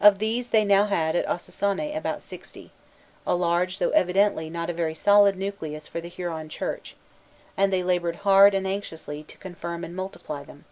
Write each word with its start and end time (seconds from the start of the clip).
Of 0.00 0.18
these 0.18 0.48
they 0.48 0.64
now 0.64 0.86
had 0.86 1.14
at 1.14 1.26
Ossossané 1.28 1.94
about 1.94 2.22
sixty, 2.22 2.72
a 3.26 3.34
large, 3.34 3.78
though 3.80 3.90
evidently 3.90 4.48
not 4.48 4.70
a 4.70 4.72
very 4.72 4.94
solid 4.94 5.36
nucleus 5.36 5.86
for 5.86 6.00
the 6.00 6.08
Huron 6.08 6.48
church, 6.48 6.96
and 7.54 7.70
they 7.70 7.82
labored 7.82 8.16
hard 8.24 8.54
and 8.54 8.66
anxiously 8.66 9.24
to 9.24 9.36
confirm 9.36 9.84
and 9.84 9.94
multiply 9.94 10.42
them. 10.42 10.64